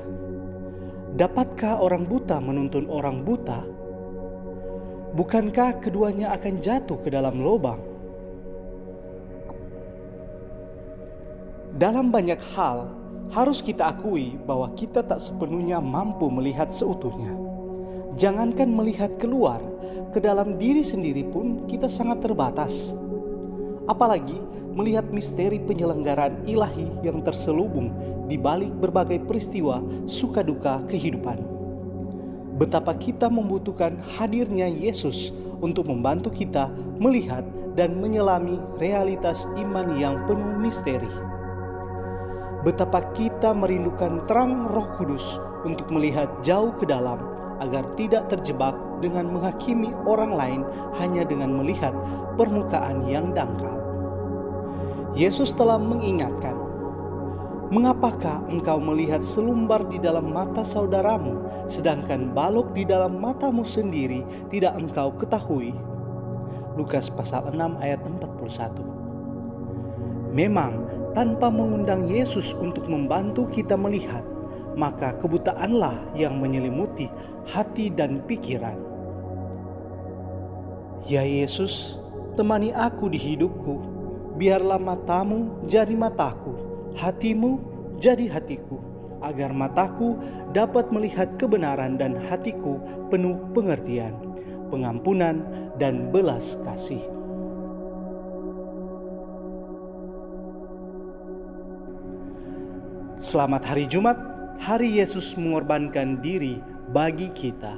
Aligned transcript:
Dapatkah 1.15 1.79
orang 1.79 2.03
buta 2.03 2.43
menuntun 2.43 2.91
orang 2.91 3.23
buta? 3.23 3.63
Bukankah 5.15 5.79
keduanya 5.79 6.35
akan 6.35 6.59
jatuh 6.59 6.99
ke 6.99 7.07
dalam 7.07 7.39
lubang? 7.39 7.88
Dalam 11.79 12.11
banyak 12.11 12.43
hal, 12.59 12.91
harus 13.31 13.63
kita 13.63 13.87
akui 13.95 14.35
bahwa 14.43 14.67
kita 14.75 14.99
tak 14.99 15.15
sepenuhnya 15.15 15.79
mampu 15.79 16.27
melihat 16.27 16.67
seutuhnya. 16.67 17.31
Jangankan 18.19 18.67
melihat 18.67 19.15
keluar, 19.15 19.63
ke 20.11 20.19
dalam 20.19 20.59
diri 20.59 20.83
sendiri 20.83 21.23
pun 21.23 21.63
kita 21.71 21.87
sangat 21.87 22.19
terbatas. 22.19 22.91
Apalagi 23.87 24.35
melihat 24.75 25.07
misteri 25.07 25.55
penyelenggaraan 25.55 26.43
ilahi 26.43 26.91
yang 26.99 27.23
terselubung 27.23 27.95
di 28.27 28.35
balik 28.35 28.75
berbagai 28.75 29.23
peristiwa 29.23 29.79
suka 30.03 30.43
duka 30.43 30.83
kehidupan. 30.91 31.39
Betapa 32.59 32.91
kita 32.91 33.31
membutuhkan 33.31 34.03
hadirnya 34.19 34.67
Yesus 34.67 35.31
untuk 35.63 35.87
membantu 35.87 36.27
kita 36.27 36.67
melihat 36.99 37.47
dan 37.79 37.95
menyelami 38.03 38.59
realitas 38.75 39.47
iman 39.55 39.95
yang 39.95 40.19
penuh 40.27 40.59
misteri 40.59 41.28
betapa 42.63 42.99
kita 43.15 43.55
merindukan 43.55 44.27
terang 44.27 44.67
Roh 44.67 44.87
Kudus 44.99 45.39
untuk 45.63 45.87
melihat 45.91 46.27
jauh 46.43 46.75
ke 46.75 46.83
dalam 46.83 47.19
agar 47.59 47.83
tidak 47.95 48.31
terjebak 48.31 48.75
dengan 48.99 49.31
menghakimi 49.31 49.91
orang 50.07 50.35
lain 50.35 50.61
hanya 50.99 51.23
dengan 51.23 51.55
melihat 51.55 51.91
permukaan 52.35 53.03
yang 53.07 53.31
dangkal. 53.35 53.79
Yesus 55.15 55.51
telah 55.51 55.75
mengingatkan, 55.79 56.55
"Mengapakah 57.71 58.47
engkau 58.47 58.79
melihat 58.79 59.19
selumbar 59.23 59.87
di 59.87 59.99
dalam 59.99 60.31
mata 60.31 60.63
saudaramu, 60.63 61.39
sedangkan 61.67 62.31
balok 62.31 62.71
di 62.71 62.87
dalam 62.87 63.19
matamu 63.19 63.63
sendiri 63.67 64.23
tidak 64.47 64.75
engkau 64.79 65.11
ketahui?" 65.15 65.75
Lukas 66.79 67.11
pasal 67.11 67.51
6 67.51 67.75
ayat 67.83 67.99
41. 68.07 68.87
Memang 70.31 70.98
tanpa 71.13 71.49
mengundang 71.49 72.05
Yesus 72.05 72.53
untuk 72.57 72.85
membantu 72.85 73.49
kita 73.49 73.73
melihat, 73.73 74.21
maka 74.77 75.15
kebutaanlah 75.17 75.97
yang 76.15 76.37
menyelimuti 76.37 77.09
hati 77.49 77.89
dan 77.89 78.21
pikiran. 78.29 78.77
Ya 81.09 81.25
Yesus, 81.25 81.97
temani 82.37 82.69
aku 82.71 83.09
di 83.09 83.17
hidupku, 83.17 83.81
biarlah 84.37 84.77
matamu 84.77 85.65
jadi 85.65 85.95
mataku, 85.97 86.53
hatimu 86.95 87.59
jadi 87.97 88.29
hatiku, 88.29 88.79
agar 89.19 89.51
mataku 89.51 90.15
dapat 90.55 90.93
melihat 90.93 91.35
kebenaran 91.35 91.99
dan 91.99 92.15
hatiku 92.29 92.79
penuh 93.09 93.35
pengertian, 93.51 94.15
pengampunan, 94.69 95.43
dan 95.79 96.11
belas 96.11 96.59
kasih. 96.67 97.18
Selamat 103.19 103.67
hari 103.67 103.83
Jumat, 103.83 104.15
hari 104.63 104.95
Yesus 104.95 105.35
mengorbankan 105.35 106.23
diri 106.23 106.63
bagi 106.87 107.27
kita. 107.27 107.75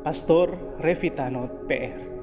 Pastor 0.00 0.56
Revitano 0.80 1.68
PR 1.68 2.13